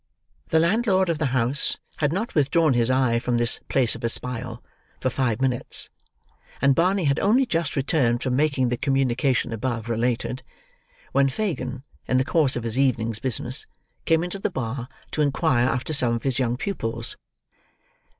The 0.47 0.57
landlord 0.57 1.09
of 1.09 1.19
the 1.19 1.27
house 1.27 1.77
had 1.97 2.11
not 2.11 2.33
withdrawn 2.33 2.73
his 2.73 2.89
eye 2.89 3.19
from 3.19 3.37
this 3.37 3.59
place 3.69 3.93
of 3.93 4.03
espial 4.03 4.63
for 4.99 5.11
five 5.11 5.39
minutes, 5.39 5.91
and 6.59 6.73
Barney 6.73 7.03
had 7.03 7.19
only 7.19 7.45
just 7.45 7.75
returned 7.75 8.23
from 8.23 8.35
making 8.35 8.69
the 8.69 8.77
communication 8.77 9.53
above 9.53 9.89
related, 9.89 10.41
when 11.11 11.29
Fagin, 11.29 11.83
in 12.07 12.17
the 12.17 12.25
course 12.25 12.55
of 12.55 12.63
his 12.63 12.79
evening's 12.79 13.19
business, 13.19 13.67
came 14.05 14.23
into 14.23 14.39
the 14.39 14.49
bar 14.49 14.89
to 15.11 15.21
inquire 15.21 15.67
after 15.67 15.93
some 15.93 16.15
of 16.15 16.23
his 16.23 16.39
young 16.39 16.57
pupils. 16.57 17.15